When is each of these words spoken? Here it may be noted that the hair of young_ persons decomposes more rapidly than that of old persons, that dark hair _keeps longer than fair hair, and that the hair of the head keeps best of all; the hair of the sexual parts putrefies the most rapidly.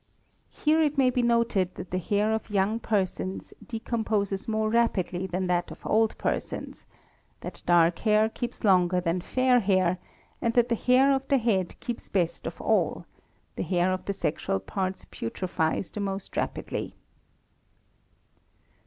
Here 0.49 0.81
it 0.81 0.97
may 0.97 1.11
be 1.11 1.21
noted 1.21 1.75
that 1.75 1.91
the 1.91 1.99
hair 1.99 2.33
of 2.33 2.49
young_ 2.49 2.79
persons 2.81 3.53
decomposes 3.63 4.47
more 4.47 4.67
rapidly 4.67 5.27
than 5.27 5.45
that 5.45 5.69
of 5.69 5.85
old 5.85 6.17
persons, 6.17 6.87
that 7.41 7.61
dark 7.67 7.99
hair 7.99 8.27
_keeps 8.27 8.63
longer 8.63 8.99
than 8.99 9.21
fair 9.21 9.59
hair, 9.59 9.99
and 10.41 10.55
that 10.55 10.69
the 10.69 10.73
hair 10.75 11.13
of 11.13 11.27
the 11.27 11.37
head 11.37 11.79
keeps 11.81 12.09
best 12.09 12.47
of 12.47 12.59
all; 12.59 13.05
the 13.55 13.61
hair 13.61 13.93
of 13.93 14.05
the 14.05 14.13
sexual 14.13 14.59
parts 14.59 15.05
putrefies 15.05 15.91
the 15.91 15.99
most 15.99 16.35
rapidly. 16.35 16.95